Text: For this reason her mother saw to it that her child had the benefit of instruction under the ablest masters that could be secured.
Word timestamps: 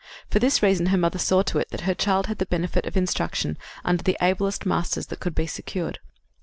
For 0.31 0.39
this 0.39 0.63
reason 0.63 0.87
her 0.87 0.97
mother 0.97 1.19
saw 1.19 1.43
to 1.43 1.59
it 1.59 1.69
that 1.69 1.81
her 1.81 1.93
child 1.93 2.25
had 2.25 2.39
the 2.39 2.47
benefit 2.47 2.87
of 2.87 2.97
instruction 2.97 3.55
under 3.85 4.01
the 4.01 4.17
ablest 4.19 4.65
masters 4.65 5.05
that 5.05 5.19
could 5.19 5.35
be 5.35 5.45
secured. 5.45 5.99